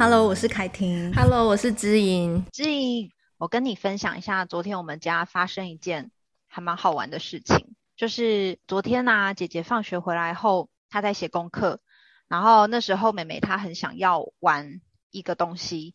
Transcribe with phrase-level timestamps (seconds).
[0.00, 1.12] Hello，我是凯婷。
[1.12, 2.42] Hello，我是知音。
[2.52, 6.10] 知音，我跟你分享一下，昨天我们家发生一件
[6.46, 11.82] 还蛮好玩的事情，就是昨天呢、啊，姐姐放学回来后，她在写功课，
[12.28, 14.80] 然后那时候妹妹她很想要玩
[15.10, 15.94] 一个东西，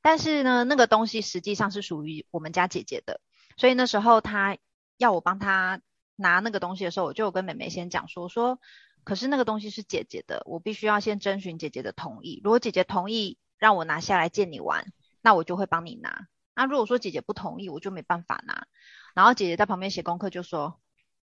[0.00, 3.20] 但是呢，那个东西实际上是属于我们家姐姐的，
[3.58, 4.56] 所以那时候她
[4.96, 5.78] 要我帮她
[6.16, 8.58] 拿那个东西的时候，我就有跟妹妹先讲说说。
[9.04, 12.40] 可是那个东西是姐姐的，我必须要先征询姐姐的同意。
[12.44, 16.28] 如果姐姐同意让我拿下来借你玩，那我就会帮你拿。
[16.54, 18.66] 那如果说姐姐不同意，我就没办法拿。
[19.14, 20.80] 然后姐姐在旁边写功课，就说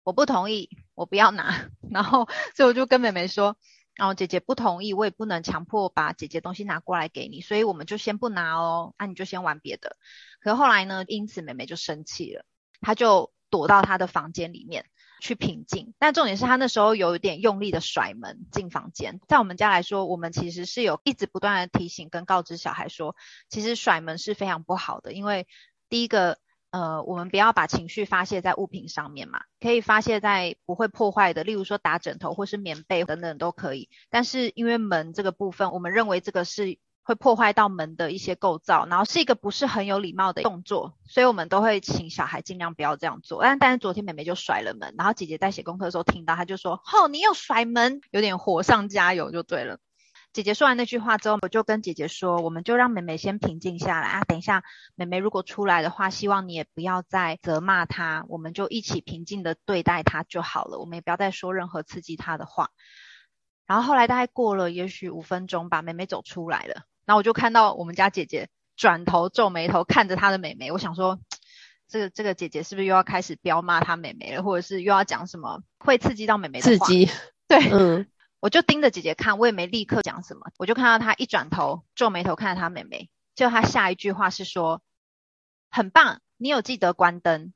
[0.03, 1.69] 我不同意，我不要拿。
[1.91, 3.57] 然后所以我就跟妹妹说，
[3.95, 8.93] 然后姐姐不同意，我也不能强迫把姐姐东西拿过来给你，所以我们就先不拿哦。
[8.97, 9.97] 那你就先玩别的。
[10.39, 12.45] 可后来呢，因此妹妹就生气了，
[12.79, 14.85] 她就躲到她的房间里面。
[15.19, 19.19] 去平静，但重点是他那时候有一点用力的甩门进房间。
[19.27, 23.15] 在我们家来说，我们其实是有一直不断的提醒跟告知小孩说，
[23.49, 25.47] 其实甩门是非常不好的，因为
[25.89, 26.37] 第一个，
[26.71, 33.89] 呃，我们不要把情绪发泄在物品上面嘛，可以发泄在不会破坏的，例如说打枕头或是棉被等等都可以。
[34.09, 36.77] 但是因为门这个部分，我们认为这个是。
[37.07, 43.41] 会破坏到门的一些构造，然后是一个不是很有礼貌的动作，所以我们都会请小孩尽量不要这样做。
[43.41, 49.79] 但但是昨天妹妹就甩了门，然后姐姐在写功课的时候听到，她就说：“吼，你又甩门，有点火上加油就对了。”
[50.33, 62.71] 姐姐说完那句话之后，我就跟姐姐说：“我们就让妹妹先平静下来啊，等一下妹妹如果出来的话，希望你也不要再责骂她，我们就一起平静的对待她就好了，我们也不要再说任何刺激她的话。”
[63.65, 66.83] 然后后来大概过了也许五分钟吧，妹妹走出来了。
[67.07, 71.17] 然后我就看到我们家姐姐转头皱眉头看着她的妹妹，我想说，
[71.87, 76.85] 这个这个姐姐是不是又要开始彪骂她妹妹了，或者是又要讲什么会刺激到妹妹的话？
[76.85, 77.09] 刺激，
[77.47, 78.07] 对，嗯，
[78.41, 84.81] 我就盯着姐姐看，我也没立刻讲什么，我就看到她一转头皱眉头看着她妹妹，就她下一句话是说，
[85.71, 87.53] 很棒，你有记得关灯，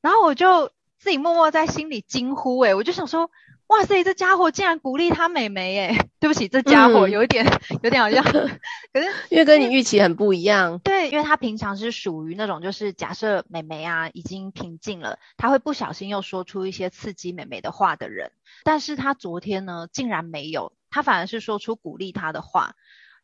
[0.00, 3.30] 然后我就自己默默在心里惊呼，诶，我就想说。
[3.68, 6.08] 哇塞，这家伙竟然鼓励他妹妹耶！
[6.20, 8.22] 对不起，这家伙有一点，嗯、 有点好像，
[8.92, 10.78] 可是因为跟你预期很不一样。
[10.80, 18.32] 对，因为他平常是属于那种，就是假设妹妹啊已经平静了，他会不小心又说出一些刺激妹妹的话的人。
[18.64, 22.74] 但是他昨天呢，竟然没有，他反而是说出鼓励他的话。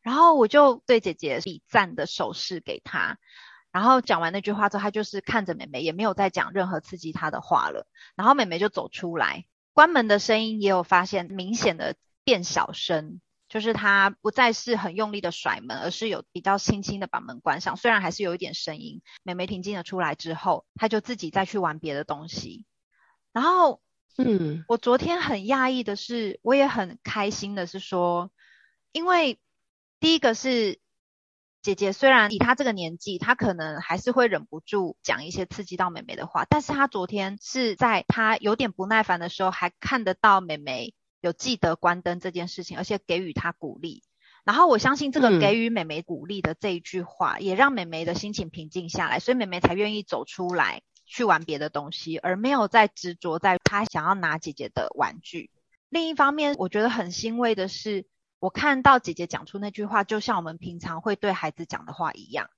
[0.01, 3.19] 然后我就对姐姐比赞的手势给他。
[3.71, 7.87] 然后讲完那句话之后，他就是看着妹妹，也没有再讲任何刺激他的话了。
[8.17, 9.45] 然后妹妹就走出来。
[9.73, 17.77] 关门的声音也有发现明显的变小声，就是他不再是很用力的甩门，而是有比较轻轻的把门关上。
[17.77, 22.67] 虽然还是有一点声音，美美平静的出来之后，他就自己再去玩别的东西。
[23.33, 23.81] 然后，
[24.19, 28.31] 嗯，我昨天很讶异的是，我也很开心的是说，
[28.93, 29.39] 因为
[29.99, 30.79] 第一个是。
[31.63, 44.03] 姐姐虽然以她这个年纪，她可能还是会忍不住讲一些刺激到妹妹的话，但是她昨天是在她有点不耐烦的时候，还看得到妹妹有记得关灯这件事情，而且给予她鼓励。
[44.43, 55.51] 然后我相信这个给予妹妹鼓励的这一句话，嗯、也让妹妹的心情平静下来，所以妹妹才愿意走出来去玩别的东西，而没有再执着在她想要拿姐姐的玩具。
[55.91, 58.07] 另一方面，我觉得很欣慰的是。
[58.41, 62.49] 我看到姐姐讲出那句话，就像我们平常会对孩子讲的话一样，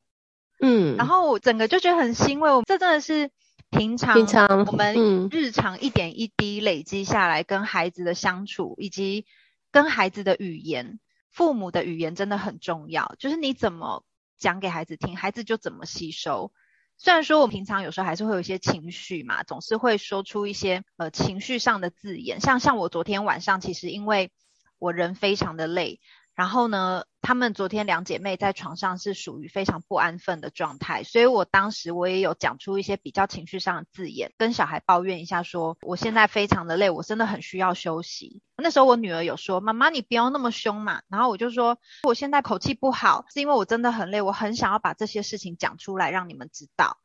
[0.61, 2.53] 嗯，然后我整个就觉得很欣慰。
[2.53, 3.33] 我这真的是
[3.69, 9.27] 平常平常我们日常一点一滴累积下来跟孩子的相处，以及
[9.73, 11.01] 跟孩子的语言，
[11.33, 13.17] 父母的语言真的很重要。
[13.19, 14.05] 就是你怎么
[14.39, 16.53] 讲给孩子听，孩子就怎么吸收。
[16.97, 24.31] 虽然说我平常有时候还是会有一些情绪嘛，总是会说出一些呃情绪上的字眼，像像我昨天晚上其实因为。
[24.83, 26.01] 我人非常的累，
[26.35, 38.43] 然后呢，她们昨天两姐妹在床上是属于非常不安分的状态，所以我当时我也有讲出一些比较情绪上的字眼，跟小孩抱怨一下说，我现在非常的累，我真的很需要休息。
[38.57, 46.99] 那时候我女儿有说，妈妈你不要那么凶嘛，然后我就说，我现在口气不好，是因为我真的很累，我很想要把这些事情讲出来，让你们知道。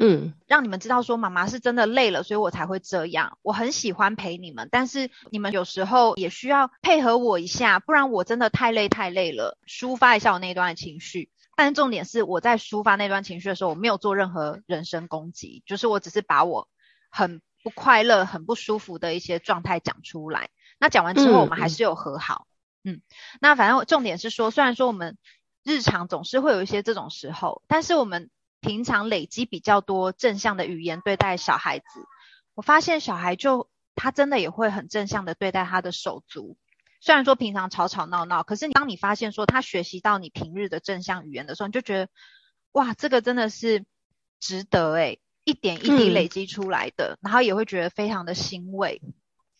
[0.00, 3.38] 嗯，让你们知道说妈妈是真的累了，所以我才会这样。
[3.42, 9.58] 我很喜欢陪你们，但是你们有时候也需要配合我一下，不然我真的太累太累了。
[9.66, 16.68] 抒发一下我那段的情绪，但是重点是我在抒发那段情绪的时候，我没有做任何人身攻击，就是我只是把我
[17.10, 20.50] 很不快乐、很不舒服的一些状态讲出来。
[20.78, 22.46] 那讲完之后，我们还是有和好。
[22.84, 23.02] 嗯，嗯，
[23.40, 25.16] 那反正重点是说，虽然说我们
[25.64, 28.30] 日常总是会有一些这种时候，但是我们。
[28.60, 31.84] 平常累积比较多正向的语言对待小孩子，
[32.54, 36.56] 我发现小孩就他真的也会很正向的对待他的手足，
[37.00, 42.08] 虽然说平常吵吵闹闹，可是当你发现说他学习到你平日的正向语言的时候，你就觉得
[42.72, 43.84] 哇，这个真的是
[44.40, 49.00] 值得诶，一点一滴累积出来的，嗯、然后也会觉得非常的欣慰。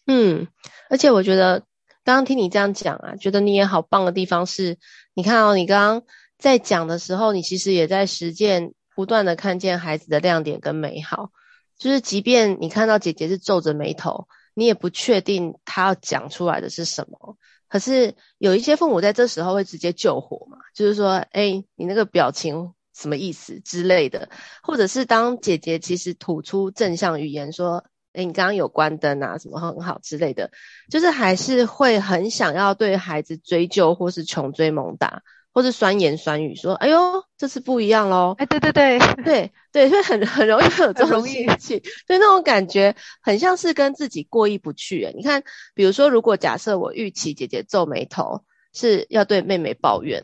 [0.06, 0.48] 嗯，
[0.90, 1.60] 而且我觉得
[2.04, 4.78] 刚刚听你这样讲啊，觉得你也好棒的地方是，
[5.14, 6.02] 你看哦，你刚刚
[6.38, 11.30] 在讲的时候，你其实也在实践，不断的看见孩子的亮点跟美好，
[11.78, 17.36] 就是即便你看到姐姐是皱着眉头，你也不确定她要讲出来的是什么。
[17.68, 24.30] 可是有一些父母在这时候会直接救火嘛，就是说，哎，你那个表情什么意思之类的，
[24.62, 27.84] 或者是当姐姐其实吐出正向语言说。
[28.16, 30.50] 诶，你刚刚有关灯啊，什么很好之类的，
[30.90, 35.22] 就是还是会很想要对孩子追究，或是穷追猛打，
[35.56, 45.10] 或是酸言酸语说：“哎呦，这次不一样喽！”哎，对对对对对，所以很很容易会有这种心情，所以那种感觉很像是跟自己过意不去。
[45.16, 45.42] 你看，
[45.74, 48.44] 比如说，如果假设我预期姐姐皱眉头
[48.74, 50.22] 是要对妹妹抱怨，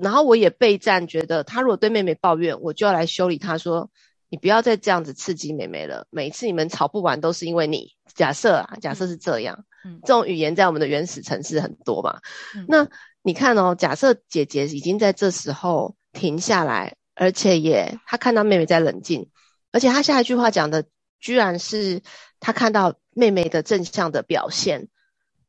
[0.00, 3.90] 然后我也备战，觉得她如果对妹妹抱怨，我就要来修理她说。
[4.32, 6.06] 你不要再这样子刺激妹妹了。
[6.08, 7.96] 每一次你们吵不完都是因为你。
[8.14, 9.64] 假设啊，假设是这样。
[9.84, 12.20] 嗯，这种语言在我们的原始城市很多嘛。
[12.54, 12.86] 嗯，那
[13.22, 19.30] 你看哦，假设姐姐已经在这时候停下来，而且也她看到妹妹在冷静，
[19.72, 20.84] 而且她下一句话讲的
[21.18, 22.02] 居然是
[22.40, 24.88] 她看到妹妹的正向的表现。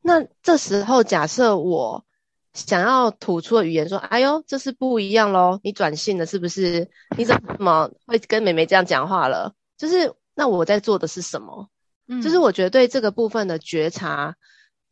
[0.01, 2.06] 那这时候假设我。
[2.53, 5.62] 想要吐出的语言说：“哎呦，这是不一样喽！
[5.63, 6.89] 你转性了是不是？
[7.15, 9.56] 你怎么会跟妹妹这样讲话了？
[9.77, 11.69] 就是那我在做的是什么？
[12.09, 14.35] 嗯，就是我觉得对这个部分的觉察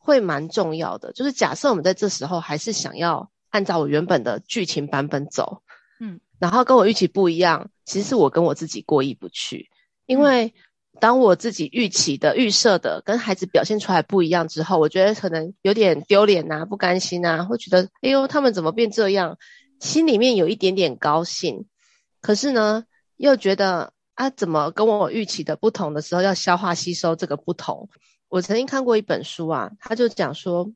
[0.09, 1.13] 会蛮重要的。
[1.13, 5.61] 就是假设我们在这时候还是想要按照我原本的剧情版本走，
[5.99, 9.69] 嗯，然后跟我预期不一样，其实是我跟我自己过意不去，
[10.05, 10.53] 因为。”
[10.99, 19.37] 当我自己预期的、预设的跟孩子表现出来不一样之后，我觉得可能有点丢脸呐、不甘心呐，会觉得哎呦，他们怎么变这样？
[19.79, 21.67] 心里面有一点点高兴，
[22.19, 22.83] 可是呢，
[23.15, 27.87] 又觉得啊，怎么跟我预期的不同的时候，要消化吸收这个不同。
[28.29, 30.71] 我曾经看过一本书啊，他就讲说。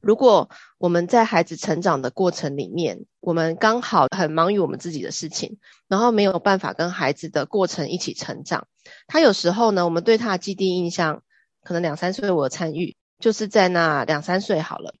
[0.00, 8.66] 如果我们在孩子成长的过程里面，我们刚好很忙于我们自己的事情，然后没有办法跟孩子的过程一起成长。
[9.06, 11.22] 他有时候呢，我们对他的既定印象，
[11.62, 14.92] 可能两三岁我参与，就是在那两三岁好了。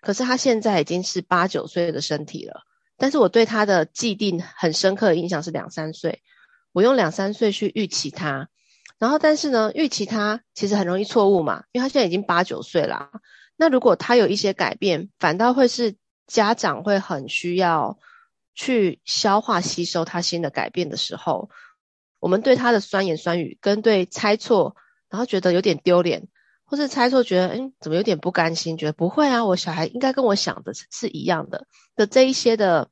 [0.00, 2.60] 可是他现在已经是八九岁的身体了，
[2.96, 6.22] 但是我对他的既定很深刻的印象是两三岁。
[6.70, 8.48] 我用两三岁去预期他，
[8.98, 13.10] 然后但是呢，预期他其实很容易错误嘛，因为他现在已经八九岁了。
[13.56, 15.96] 那如果他有一些改变，反倒会是
[16.26, 17.98] 家长会很需要
[18.54, 21.50] 去消化吸收他新的改变的时候，
[22.18, 24.74] 我们对他的酸言酸语跟对猜错，
[25.10, 26.28] 然后觉得有点丢脸，
[26.64, 32.88] 或是猜错觉得嗯怎么有点不甘心，觉得不会啊，我小孩应该跟我想的是一样的的这一些的，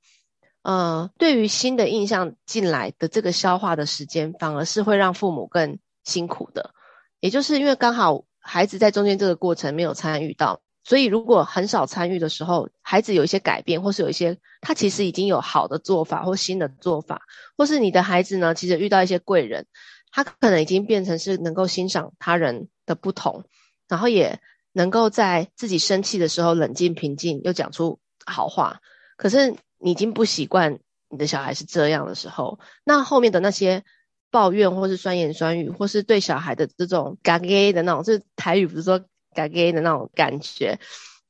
[0.62, 6.74] 呃，对于新的印象进来的这个消化的时间，反而是会让父母更辛苦的，
[7.20, 8.24] 也就是因为刚好。
[8.44, 17.22] 孩子在中间这个过程没有参与到，所以如果很少参与的时候，孩子有一些改变，或是有一些他其实已经有好的做法或新的做法，
[17.56, 19.68] 或是你的孩子呢，其实遇到一些贵人，
[20.10, 23.44] 他可能已经变成是能够欣赏他人的不同，
[23.86, 24.40] 然后也
[24.72, 28.80] 能够在自己生气的时候冷静平静，又讲出好话。
[29.16, 33.84] 可是你已经不习惯你的小孩是这样的时候，那后面的那些。
[34.32, 38.98] 抱怨，或是酸言酸语，或是对小孩的这种嘎嘎的那种，就是台语不是说
[39.34, 40.80] 嘎嘎的那种感觉，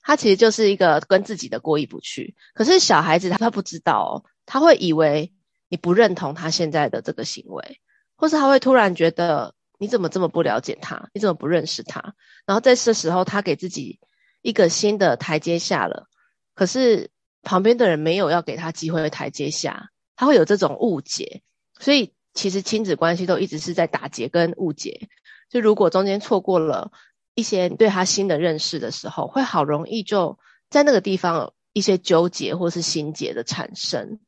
[0.00, 2.36] 他其实就是一个跟自己的过意不去。
[2.54, 5.32] 可是小孩子他他不知道，他会以为
[5.68, 7.80] 你不认同他现在的这个行为，
[8.14, 12.14] 或是他会突然觉得你怎么这么不了解他，你怎么不认识他？
[12.46, 13.98] 然后在这时候，他给自己
[14.42, 16.06] 一个新的台阶下了，
[16.54, 17.10] 可是
[17.42, 21.42] 旁边的人没有要给他机会台阶下，他会有这种误解，
[21.80, 22.14] 所以。
[22.34, 25.08] 其实亲子关系都一直是在打结跟误解，
[25.50, 26.90] 就如果中间错过了
[27.34, 30.38] 一些对他新的认识的时候，会好容易就
[30.70, 34.18] 在那个地方有一些纠结或是心结的产生。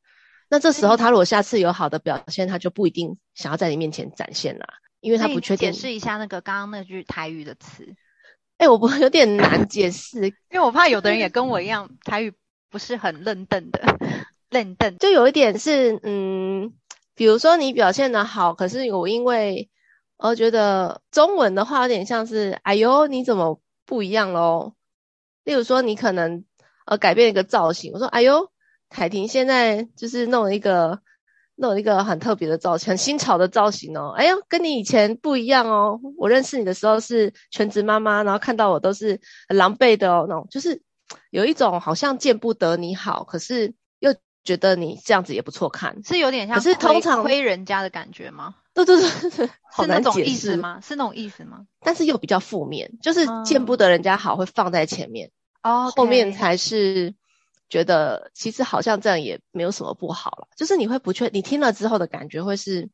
[0.51, 4.67] 那这时候他如果下次有好的表现，他就不一定想要在你面前展现啦，
[5.01, 5.73] 因为他不确定。
[5.73, 7.95] 解释一下那个刚刚那句台语的词。
[8.59, 12.33] 哎，我不 有点难解释，因为我怕有的人也跟我一样，台语
[12.71, 13.81] 不是很认真的，
[14.51, 16.73] 认真就有一点是嗯。
[17.15, 19.71] 比如说你表现的好，可是我因为
[20.17, 24.75] 我觉得中文的话有点像是，哎呦，你怎么不一样喽？
[25.45, 26.45] 例如说你可能
[26.87, 28.51] 呃改变一个造型，我说哎呦，
[28.89, 31.01] 凯婷现在就是弄一个
[31.57, 34.15] 弄一个很特别的造型，很新潮的造型哦。
[34.17, 36.01] 哎呦，跟你以前不一样哦。
[36.17, 40.27] 我认识你的时候是全职妈妈，然后看到我都是很狼狈的哦。
[40.29, 40.83] 那种就是
[41.31, 43.75] 有一种好像见不得你好，可是
[44.45, 48.55] 觉得你这样子也不错看，是有点像，可是通常亏人家的感觉吗？
[48.75, 50.81] 对对对对，是那种意思吗？
[50.83, 51.67] 是那种意思吗？
[51.81, 55.31] 但是又比较负面，就是见不得人家好会放在前面，
[55.63, 57.15] 哦，后面才是。
[57.71, 62.91] 觉得其实好像这样也没有什么不好了，就是你会不确，你听了之后的感觉会是，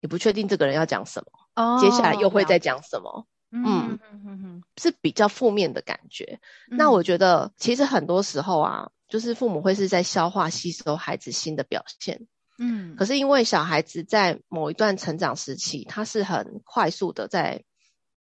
[0.00, 6.40] 你不确定这个人要讲什么，哦，接下来又会再讲什么，嗯嗯嗯嗯，是比较负面的感觉。
[6.70, 6.78] 嗯。
[6.78, 12.26] 那我觉得其实很多时候啊，就是父母会是在消化吸收孩子新的表现，
[12.58, 17.64] 嗯，可是因为小孩子在某一段成长时期，他是很快速的在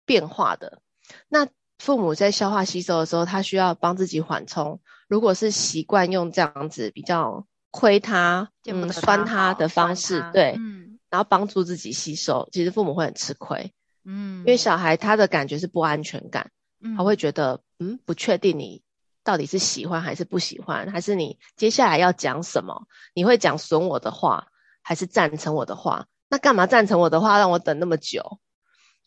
[0.05, 0.81] 变化的，
[1.29, 1.47] 那。
[1.81, 4.79] 父母在消化吸收的时候，他需要帮自己缓冲。
[5.07, 13.73] 如果是习惯用这样子比较亏他、嗯酸他的方式，对，嗯，然后帮助自己吸收，其实父母会很吃亏，
[14.05, 18.83] 嗯，因为小孩他的感觉是不安全感，嗯，他会觉得，嗯，不确定你
[19.23, 22.87] 到底是喜欢还是不喜欢，还是你接下来要讲什么？
[23.13, 24.47] 你会讲损我的话，
[24.81, 26.07] 还是赞成我的话？
[26.29, 28.39] 那干嘛赞成我的话，让我等那么久？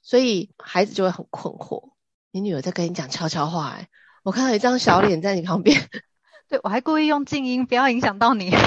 [0.03, 1.93] 所以孩子就会很困惑。
[2.31, 3.89] 你女儿在跟你讲悄悄话，哎，
[4.23, 5.89] 我看到一张小脸在你旁边，
[6.49, 8.53] 对，我还故意用静音，不要影响到你。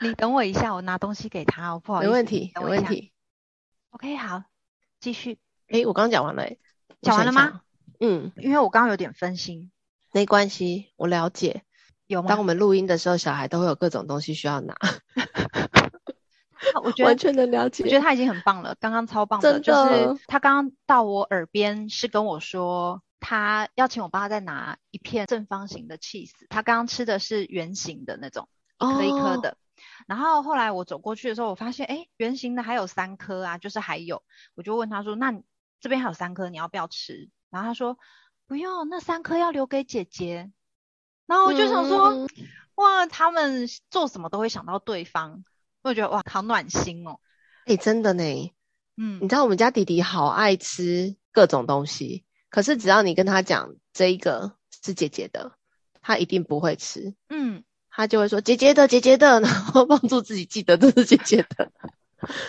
[0.00, 2.08] 你等我一下，我拿东西给他，哦，不好意思。
[2.08, 3.12] 没问题，没问题。
[3.90, 4.42] OK，好，
[5.00, 5.38] 继续。
[5.68, 6.56] 哎，我刚刚讲完了，哎，
[7.02, 7.62] 讲完了吗？
[8.00, 9.70] 嗯，因为我刚刚有点分心。
[10.12, 11.62] 没关系，我了解。
[12.06, 12.28] 有吗？
[12.28, 14.76] 当我们录音的时候，小孩都会有各种东西需要拿。
[16.82, 28.48] 我觉得完全能了解，我觉得他已经很棒了，刚刚超棒的，的就是他刚刚到我耳边是跟我说，他要请我帮他再拿一片正方形的 cheese，，他刚刚吃的是圆形的那种，
[28.80, 29.50] 一颗一颗的。
[29.50, 29.56] 哦、
[30.06, 34.22] 然后后来我走过去的时候，我发现，哎，圆形的还有三颗啊，就是还有，
[34.54, 35.32] 我就问他说，那
[35.80, 37.28] 这边还有三颗，你要不要吃？
[37.50, 37.98] 然后他说，
[38.46, 40.50] 不用，那三颗要留给姐姐。
[41.26, 42.28] 然后我就想说，嗯、
[42.76, 45.44] 哇，他们做什么都会想到对方。
[45.82, 47.20] 我觉得哇，好暖心哦！
[47.66, 48.52] 哎、欸，真的呢。
[48.96, 55.52] 嗯，你知道我们家弟弟好爱吃各种东西，可是只要你跟他讲这一个是姐姐的，
[56.00, 57.14] 他一定不会吃。
[57.28, 61.70] 嗯，他就会说姐姐的，姐姐的， 然后帮助自己记得这是姐姐的。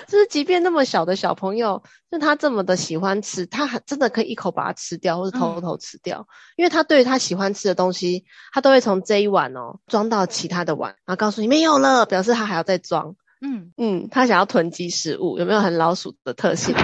[0.08, 1.82] 就是即便那么小的小朋友，
[2.12, 13.16] 就他这么的喜欢吃，他还真的可以一口把它吃掉，或者偷偷吃掉，嗯、因为他对于他喜欢吃的东西，他都会从这一碗哦装到其他的碗，然后告诉你没有了，表示他还要再装。
[13.42, 16.76] 嗯嗯，他想要囤积食物，有没有很老鼠的特性？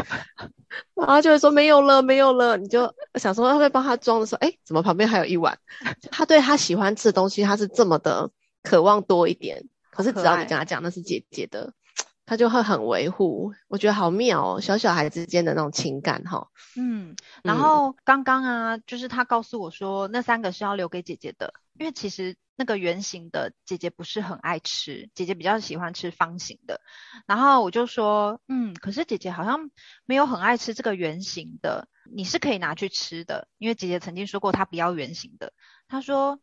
[0.96, 2.56] 然后就会说没有了，没有了。
[2.56, 5.58] 你就想说会不会帮他装的时候，哎，怎么旁边还有一碗？
[6.12, 8.30] 他对他喜欢吃的东西，他是这么的
[8.64, 9.68] 渴望多一点。
[9.92, 11.74] 可是只要你跟他讲那是姐姐的，
[12.26, 13.54] 他就会很维护。
[13.68, 16.50] 我觉得好妙哦，小小孩之间的那种情感哈。
[16.78, 22.36] 嗯，然后刚刚啊，就是他告诉我说那三个是要留给姐姐的，因为其实。
[22.58, 26.80] 那个圆形的姐姐不是很爱吃，姐姐比较喜欢吃方形的。
[27.28, 29.70] 然后我就说，嗯，可是姐姐好像
[30.06, 35.52] 没有很爱吃这个圆形的，你是可以拿去吃的，因为姐姐曾经说过她不要圆形的。
[35.90, 36.40] 她说，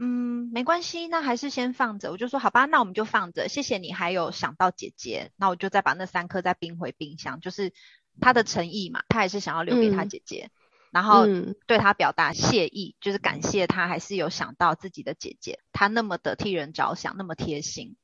[0.00, 2.10] 嗯，没关系，那还是先放着。
[2.10, 3.48] 我就说，好吧，那我们就放着。
[3.48, 7.72] 谢谢你还有想到姐姐，那我就再把那三颗再冰回冰箱，就是
[8.20, 10.50] 他的诚意嘛，他还是想要留给他姐姐。
[10.52, 10.56] 嗯
[10.90, 11.26] 然后
[11.66, 17.96] 对他表达谢意，嗯，就是感谢他还是有想到自己的姐姐，他那么的替人着想，那么贴心。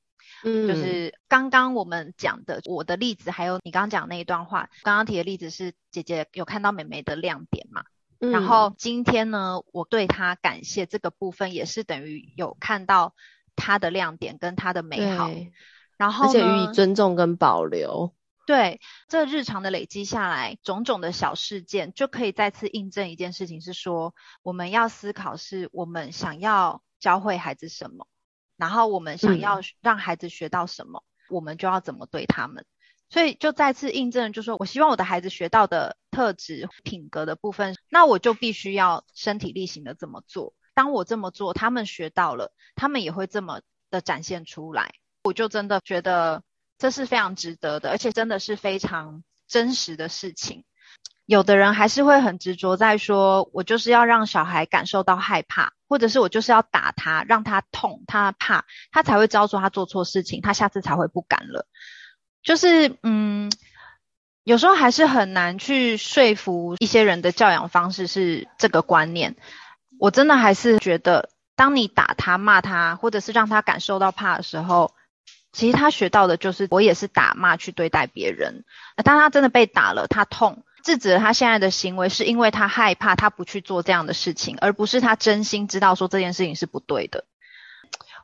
[0.44, 7.84] 嗯，就是刚刚我们讲的我的例子，还有你刚刚讲那一段话，刚刚提的例子是姐姐有看到妹妹的亮点嘛？
[8.20, 13.14] 嗯，然后今天呢，我对他感谢这个部分，也是等于有看到
[13.56, 15.30] 他的亮点跟他的美好，
[15.96, 18.14] 然后而且予以尊重跟保留。
[18.46, 28.06] 对，这日常的累积下来，种种的小事件，就可以再次印证一件事情，是说我们要思考，是我们想要教会孩子什么，
[28.56, 32.66] 然后我们想要让孩子学到什么，嗯、我们就要怎么对他们。
[33.10, 40.54] 所以就再次印证，就是说我希望我的孩子学到的特质、品格的部分，那我就必须要身体力行的这么做。
[40.74, 44.94] 当我这么做，他们学到了，他们也会这么的展现出来。
[45.22, 46.42] 我就真的觉得。
[46.76, 50.64] 这是非常值得的，而且真的是非常真实的事情。
[51.24, 61.68] 有的人还是会很执着在说，我就是要让小孩感受到害怕，或者是我就是要打他，让他痛，他怕，他才会知道说他做错事情，他下次才会不敢了。
[62.44, 63.50] 就是，嗯，
[64.44, 69.34] 有时候还是很难去说服一些人的教养方式是这个观念。
[69.98, 74.92] 我真的还是觉得当你打他、骂他，或者是让他感受到怕的时候，
[75.52, 78.64] 其实他学到的就是我也是打骂去对待别人。
[78.96, 87.24] 那当他真的被打了，他痛，制止了他现在的行为，是因为他害怕，他不去做这样的事情，而不是他真心知道说这件事情是不对的。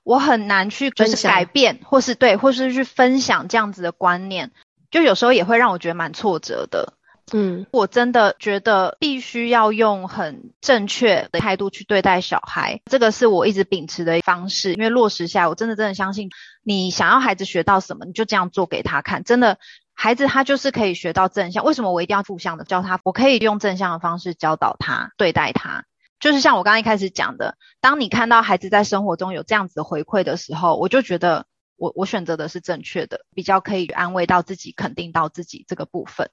[0.02, 4.50] 我很难去就是改变，或是对，或是去分享这样子的观念，
[4.90, 6.95] 就有时候也会让我觉得蛮挫折的。
[7.33, 14.75] 嗯，我真的觉得必须要用很正确的态度去对待小孩，这个是我一直秉持的方式。
[14.75, 16.28] 因为落实下来，我真的真的相信，
[16.64, 19.23] 你想要孩子学到什么，你就这样做给他看。
[19.23, 19.59] 真的，
[19.95, 21.64] 孩子他就是可以学到正向。
[21.64, 22.99] 为什么我一定要负向的教他？
[23.04, 25.85] 我可以用正向的方式教导他，对待他。
[26.20, 31.46] 就是像我刚刚一开始讲的，当你看到孩子在生活中有这样子的回馈的时候，我就觉得
[31.76, 36.30] 我我选择的是正确的，比较可以安慰到自己，肯定到自己这个部分。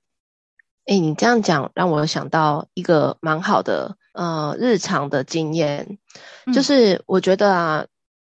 [0.87, 5.97] 诶，你这样讲让我想到一个蛮好的呃日常的经验，
[6.53, 7.85] 就是我觉得啊，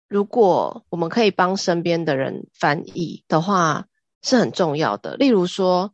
[0.09, 3.87] 如果我们可以帮身边的人翻译的话，
[4.23, 5.17] 是很重要的。
[5.17, 5.93] 例如说，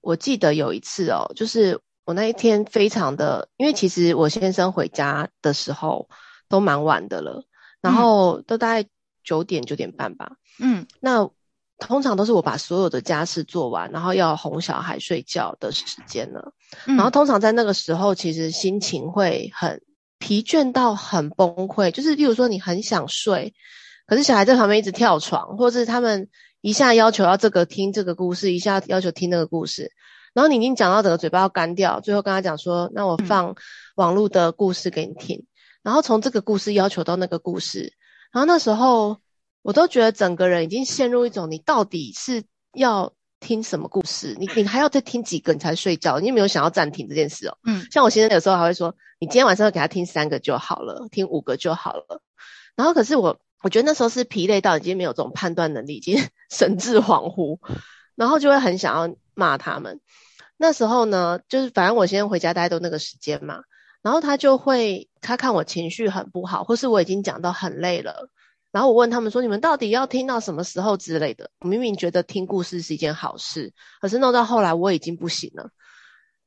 [0.00, 1.82] 我记得有一次哦，就是。
[2.04, 6.08] 我那一天非常的，因为其实我先生回家的时候
[6.48, 7.44] 都蛮晚的了，
[7.80, 8.88] 然后都大概
[9.22, 10.32] 九点九点半吧。
[10.58, 11.30] 嗯，那
[11.78, 16.52] 通常都是我把所有的家事做完，然后要哄小孩睡觉的时间了。
[16.86, 19.82] 嗯，然后通常在那个时候，其实心情会很
[20.18, 23.54] 疲倦到很崩溃，就是例如说你很想睡，
[24.06, 26.28] 可是小孩在旁边一直跳床，或是他们
[26.60, 29.90] 一下要求要这个听这个故事，一下要求听那个故事。
[30.34, 33.54] 然后你已经讲到整个嘴巴要干掉，最后跟他讲说：“那我放
[33.94, 35.38] 网络的故事给你听。
[35.38, 35.46] 嗯”
[35.84, 37.94] 然后从这个故事要求到那个故事，
[38.32, 39.20] 然后那时候
[39.62, 44.34] 我都觉得整个人已经陷入一种：你到底是要听什么故事？
[44.38, 46.18] 你你还要再听几个你才睡觉？
[46.18, 47.56] 你有没有想要暂停这件事哦？
[47.64, 52.22] 嗯，像我先生有时候还会说：“你今天晚上要给他听三个就好了，听五个就好了。”
[52.74, 56.18] 然后可是我我觉得那时候是疲累到已经没有这种判断能力，已经
[56.50, 57.58] 神志恍惚，
[58.16, 60.00] 然后就会很想要骂他们。
[60.64, 63.60] 那时候呢，就是反正我先回家，待都那个时间嘛。
[64.00, 68.30] 然后他就会，他看我情绪很不好，或是我已经讲到很累了。
[68.72, 75.68] 然后我问他们说：“你们到底要听到什么时候之类的？”我明明觉得听故事是一件好事，可是弄到后来我已经不行了。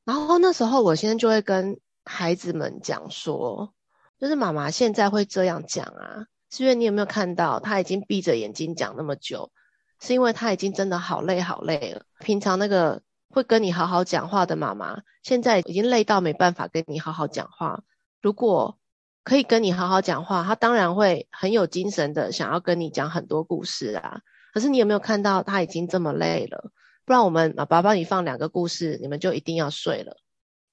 [0.04, 3.72] 然后那时候我先就会跟孩子们讲说
[4.18, 9.52] ：“就是妈妈现在会这样讲啊，是因为你有没有看到他已经闭着眼睛讲那么久，
[10.00, 12.02] 是因为他已经真的好累好累了。
[12.18, 17.82] 平常那个。”会跟你好好讲话的妈妈，现在已经累到没办法跟你好好讲话。
[18.22, 18.78] 如果
[19.22, 24.20] 可以跟你好好讲话，她当然会很有精神的想要跟你讲很多故事啊。
[24.54, 26.72] 可是你有没有看到她已经这么累了？
[27.04, 30.16] 不然我们爸爸帮你放两个故事，你们就一定要睡了。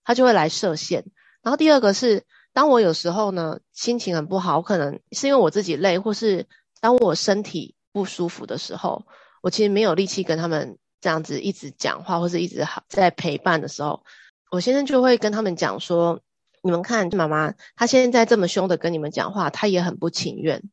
[0.06, 1.06] 她就会来设限。
[1.44, 6.48] 然后第二个是，当我有时候呢心情很不好，可能是因为我自己累，或是
[6.80, 9.06] 当我身体不舒服的时候，
[9.41, 10.78] 我其实没有力气跟他们。
[11.06, 14.04] 这样子一直讲话，或是一直好在陪伴的时候，
[14.50, 16.20] 我先生就会跟他们讲说
[16.63, 20.63] ：“你们看，妈妈她现在这么凶的跟你们讲话，她也很不情愿，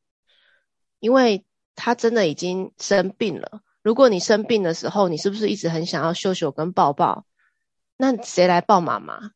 [1.01, 1.45] 因为
[1.77, 3.61] 她真的已经生病了。
[3.83, 7.27] 如果你生病的时候，你是不是一直很想要秀秀跟抱抱？
[7.99, 9.33] 那谁来抱妈妈？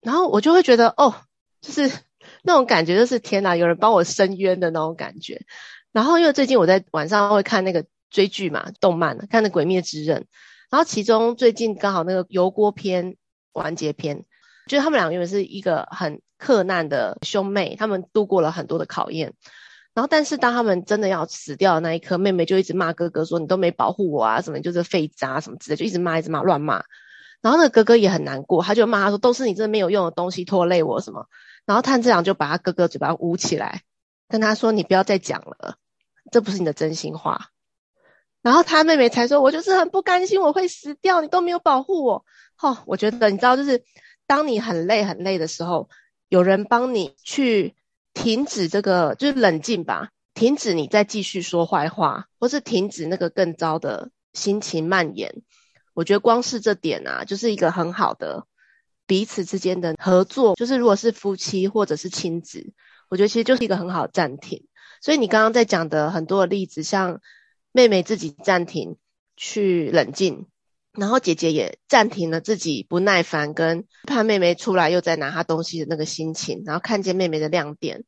[0.00, 1.12] 然后我就会觉得，哦，
[1.60, 1.90] 就是
[2.44, 5.44] 那种感觉，就是天哪，有人帮我伸冤的那种感觉。
[5.90, 7.84] 然后因为最近我在晚上会看那个。
[8.10, 10.22] 追剧嘛，动漫看那《鬼灭之刃》，
[10.70, 13.16] 然后其中最近刚好那个油锅篇
[13.52, 14.24] 完结篇，
[14.66, 19.34] 就是他们两个原本是一个很克难的兄妹，他们度过了很多的考验，
[19.94, 26.82] 然后但是当他们真的要死掉的那一刻，妹妹就一直骂哥哥说：“你都没保护我啊，什么就是废渣什么之类，就一直骂，一直骂，乱骂。”
[27.42, 31.26] 然后那个哥哥也很难过，他就骂他说：“都是你这没有用的东西拖累我什么。”
[31.66, 33.82] 然后炭治郎就把他哥哥嘴巴捂起来，
[34.28, 35.76] 跟他说：“你不要再讲了，
[36.30, 37.48] 这不是你的真心话。”
[38.42, 42.24] 然后他妹妹才说：“我就是很不甘心，我会死掉，你都没有保护我。”
[42.62, 43.84] 哦，我觉得你知道，就是
[44.26, 45.90] 当你很累很累的时候，
[46.28, 47.74] 有人帮你去
[48.14, 55.42] 停止这个，就是冷静吧，停止你再继续说坏话，或是停止那个更糟的心情蔓延。
[55.92, 58.46] 我觉得光是这点啊，就是一个很好的
[59.06, 60.54] 彼此之间的合作。
[60.56, 62.72] 就是如果是夫妻或者是亲子，
[63.10, 64.66] 我觉得其实就是一个很好的暂停。
[65.02, 67.20] 所以你刚刚在讲的很多的例子，像。
[67.72, 68.96] 妹妹自己暂停
[69.36, 70.46] 去冷静，
[70.92, 78.04] 然后姐姐也暂停了自己不耐烦跟怕妹妹出来又在拿她东西的那个心情，然后看见妹妹的亮点，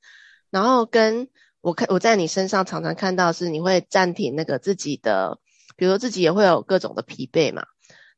[0.50, 1.28] 然后跟
[1.60, 5.38] 我看我在你身上常常看到是你会暂停那个自己的，
[5.76, 7.64] 比如说自己也会有各种的疲惫嘛，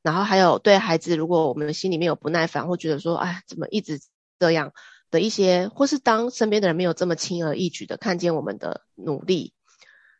[0.03, 4.01] 然后还有对孩子，如果我们心里面有不耐烦或觉得说，哎，怎么一直
[4.39, 4.73] 这样
[5.11, 9.53] 的一些，或是当身边的人没有这么轻而易举的看见我们的努力，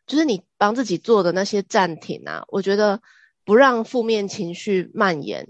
[0.05, 3.01] 就是你帮自己做的那些暂停啊，我觉得
[3.43, 5.47] 不让负面情绪蔓延，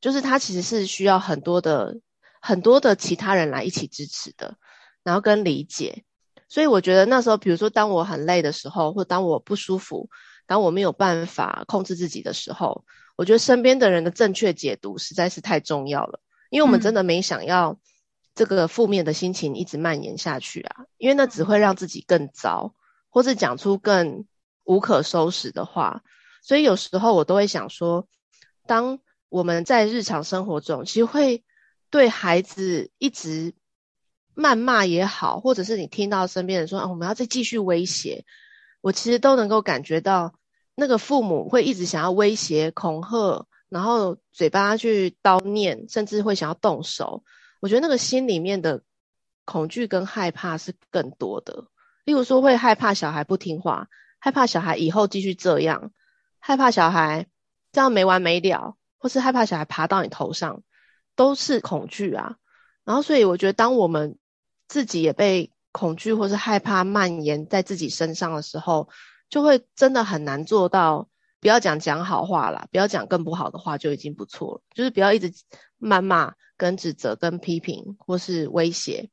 [0.00, 1.98] 就是它其实是需要很多的
[2.40, 4.56] 很多的其他人来一起支持的，
[5.02, 6.04] 然后跟理解。
[6.48, 10.10] 所以我觉得那时候，比如说当我很累的时候，或当我不舒服，
[10.46, 12.84] 当我没有办法控制自己的时候，
[13.16, 17.78] 我觉得身边的人的正确解读实在是太重要了，因为我们真的没想要。
[18.32, 22.74] 这个负面的心情一直蔓延下去啊，因为那只会让自己更糟，
[23.10, 24.24] 或是讲出更
[24.64, 26.02] 无可收拾的话。
[26.42, 28.08] 所以有时候我都会想说，
[28.66, 31.44] 当我们在日常生活中，其实会
[31.90, 33.52] 对孩子一直
[34.34, 38.24] 谩骂也好，或者是你听到身边人说，啊，我们要再继续威胁，
[38.80, 40.32] 我其实都能够感觉到，
[40.74, 47.22] 那个父母会一直想要威胁、恐吓，然后嘴巴去叨念，甚至会想要动手。
[47.60, 48.82] 我觉得那个心里面的
[49.44, 51.66] 恐惧跟害怕是更多的，
[52.10, 53.86] 例如说会害怕小孩不听话，
[54.18, 55.92] 害怕小孩以后继续这样，
[56.40, 57.28] 害怕小孩
[57.70, 60.64] 这样没完没了，或是害怕小孩爬到你头上，
[61.14, 62.34] 都是恐惧啊。
[62.84, 64.18] 然后所以我觉得，当我们
[64.66, 68.88] 自己也被恐惧或是害怕蔓延在自己身上的时候，
[69.28, 71.08] 就会真的很难做到。
[71.38, 75.32] 不要讲讲好话啦，不要讲更不好的话就已经不错了，就是不要一直
[75.78, 79.10] 谩骂、跟指责、跟批评或是威胁。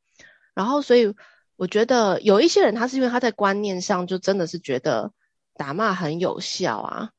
[0.55, 1.13] 然后，所以
[1.57, 5.11] 我觉得有一些人，他是因为他在观念上就真的是觉得
[5.55, 7.09] 打骂很有效啊，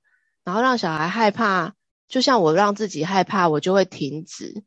[0.44, 1.74] 然后让小孩害怕，
[2.09, 4.64] 就像我让自己害怕，我就会停止。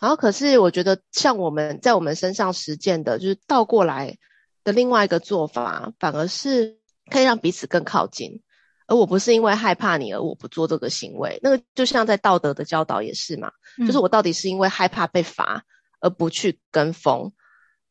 [0.00, 4.18] 然后，可是我觉得像我们在我们身上实践的，就是倒过来
[4.64, 6.78] 的另外一个做法，反而是
[7.10, 8.42] 可以让彼此更靠近。
[8.88, 15.64] 而我不是因为害怕你而我不做这个行为，那个就像在道德的教导也是嘛，嗯、就是我到底是因为害怕被罚
[16.00, 17.32] 而不去跟风，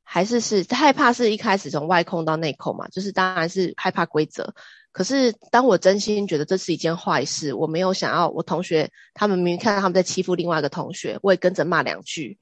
[0.06, 2.88] 还是是害怕是一开始从外控到内控嘛？
[2.88, 4.54] 就是当然是害怕规则，
[4.94, 12.38] 可是当我真心觉得这是一件坏事，我没有想要我同学他们明明看到他们在欺负另外一个同学，我也跟着骂两句，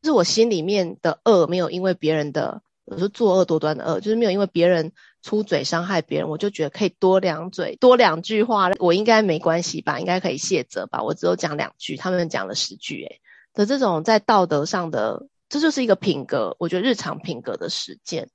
[0.00, 2.62] 就是我心里面的恶没有因为别人的。
[2.84, 4.90] 我说作恶多端的恶，就是没有因为别人
[5.22, 11.00] 出嘴伤害别人，我就觉得可以多两嘴多两句话，我应该没关系吧，应该可以卸责吧。
[11.00, 13.20] 我只有讲两句，他们讲了十句，诶
[13.54, 18.30] 的这种在道德上的，这就是一个品格，我觉得日常品格的实践。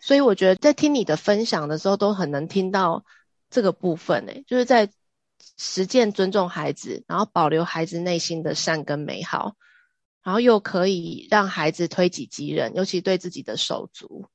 [0.00, 3.04] 所以我觉得在听你的分享的时候，都很能听到
[3.48, 4.90] 这个部分，诶就是在
[5.56, 9.54] 实践尊重孩子，然后保留孩子内心的善跟美好。
[10.24, 14.26] 然后又可以让孩子推己及人，尤其对自己的手足，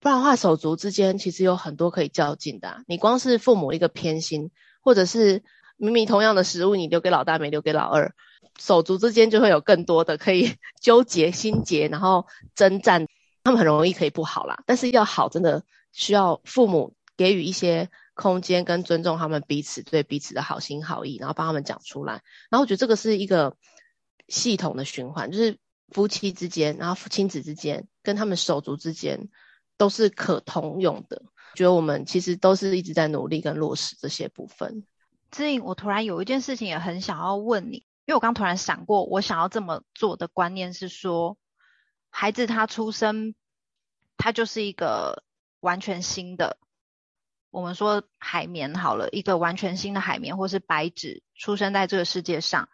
[0.00, 2.82] 不然的话，手足之间其实有很多可以较劲的。
[2.86, 4.50] 你光是父母一个偏心，
[4.82, 5.44] 或者是
[5.76, 8.14] 明明同样的食物，你留给老大没留给老二，
[8.58, 13.06] 手足之间就会有更多的可以 纠结心结，然后征战，
[13.44, 14.62] 他们很容易可以不好啦。
[14.66, 22.22] 但是要好，真的需要父母给予一些空间跟尊重他们彼此对彼此的好心好意，然后帮他们讲出来。
[22.50, 23.56] 然后我觉得这个是一个。
[24.28, 25.56] 系统的循环，就是
[25.90, 29.28] 夫妻之间，然后亲子之间，跟他们手足之间，
[29.76, 31.22] 都是可通用的。
[31.54, 34.84] 觉得我们其实都是一直在努力跟落实这些部分。
[35.30, 41.36] 姿莹，我突然有一件事情也很想要问你，因为我刚突然闪过，我想要这么做的观念是说，
[42.08, 43.34] 孩子他出生，
[44.16, 45.24] 他就是一个
[45.60, 46.56] 完全新的，
[47.50, 52.68] 我们说海绵好了，一个完全新的海绵或是白纸出生在这个世界上。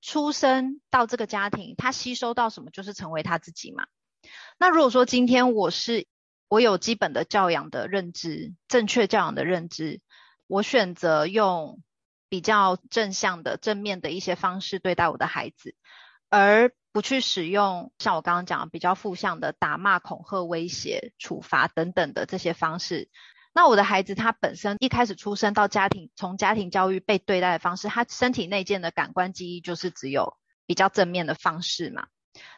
[0.00, 3.88] 出生到这个家庭，他吸收到什么就是成为他自己嘛。
[4.56, 6.06] 那如果说今天我是
[6.46, 10.00] 我有基本的教养的认知，正确教养的认知，
[10.46, 11.82] 我选择用
[12.28, 15.74] 比较正向的、正面的一些方式对待我的孩子，
[16.28, 23.08] 而不去使用像我刚刚讲的比较负向的打骂、恐吓、威胁、处罚等等的这些方式。
[23.54, 30.36] 那我的孩子他本身一开始出生到家庭，从家庭教育被对待的方式，他身体内建的感官记忆就是只有
[30.66, 32.06] 比较正面的方式嘛。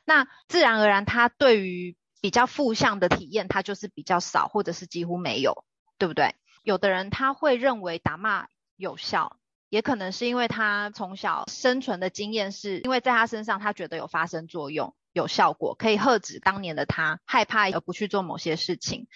[0.04, 5.64] 那自然而然，他对于比较负向的体验，他就是比较少，或者是几乎没有，
[5.96, 6.34] 对不对？
[6.62, 9.38] 有的人他会认为打骂有效，
[9.70, 19.06] 也可能是因为他从小生存的经验是，因为在他身上他觉得有发生作用、有效果，可以遏止当年的他害怕而不去做某些事情。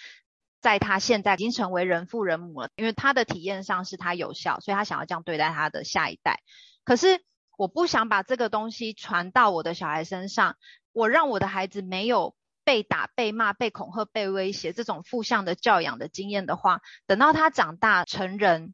[0.61, 6.39] 在他现在已经成为人父人母了，因为他的体验上是他有效，所以他想要这样对待他的下一代。
[6.83, 7.21] 可是
[7.55, 10.55] 我不想把这个东西传到我的小孩身上，
[10.91, 18.73] 我让我的孩子没有被打、被骂、被恐吓、被威胁这种负向的教养的经验的话，等到他长大成人，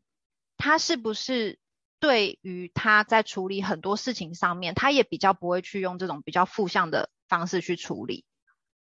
[0.55, 1.59] 他是不是
[2.01, 8.25] 对于他在处理很多事情上面，他也比较不会去用这种比较负向的方式去处理，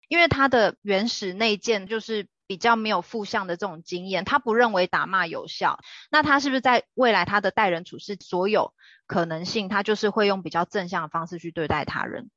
[0.09, 5.79] 因为他的原始内建就是比较没有负向的这种经验，他不认为打骂有效。
[6.11, 8.75] 那他是不是在未来他的待人处事所有
[9.07, 12.31] 可能性，他就是会用比较正向的方式去对待他人？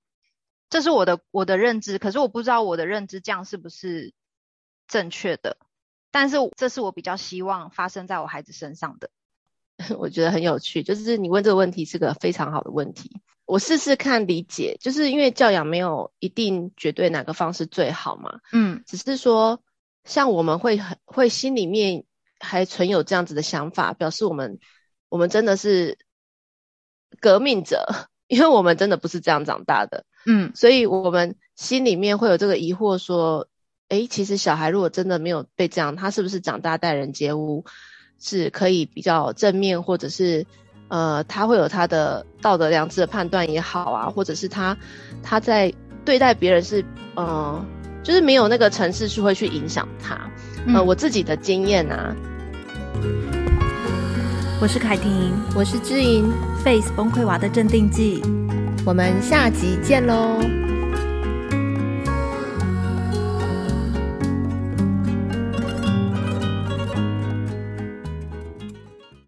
[0.70, 4.14] 这是我的我的认知，可是我不知道我的认知这样是不是
[4.88, 5.58] 正确的。
[6.12, 9.10] 但是这是我比较希望发生在我孩子身上的。
[10.00, 13.22] 我觉得很有趣，就是你问这个问题是个非常好的问题。
[13.46, 18.40] 我试试看理解，就是因为教养没有一定绝对哪个方式最好嘛。
[18.52, 19.62] 嗯，只是说
[20.04, 22.04] 像我们会很会心里面
[22.40, 24.60] 还存有这样子的想法，表示我们
[25.08, 25.98] 我们真的是
[27.22, 27.88] 革命者，
[28.28, 30.06] 因为我们真的不是这样长大的。
[30.26, 33.48] 嗯，所以我们心里面会有这个疑惑，说，
[33.88, 37.64] 诶，其实小孩如果真的没有被这样，他是不是长大待人接物
[38.20, 40.46] 是可以比较正面，或者是？
[40.90, 44.78] 呃，他会有他的道德良知的判断也好啊，或者是他
[45.22, 45.70] 他在
[46.06, 46.82] 对待别人是，
[47.16, 47.66] 嗯、呃，
[48.02, 50.16] 就是没有那个程式是会去影响他。
[50.68, 52.16] 呃，嗯、我自己的经验啊，
[54.62, 56.32] 我是凯婷，我是知音
[56.64, 58.22] ，Face 崩溃娃的镇定剂，
[58.86, 60.67] 我们下集见喽。